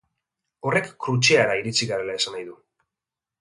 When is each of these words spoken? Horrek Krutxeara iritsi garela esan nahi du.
Horrek 0.69 0.89
Krutxeara 1.07 1.59
iritsi 1.59 1.89
garela 1.93 2.17
esan 2.23 2.37
nahi 2.39 2.49
du. 2.49 2.57